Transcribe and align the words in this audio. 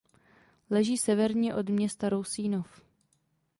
Leží 0.69 0.97
severně 0.97 1.55
od 1.55 1.69
města 1.69 2.09
Rousínov. 2.09 2.81